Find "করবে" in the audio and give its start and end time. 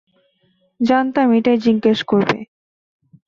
2.03-2.37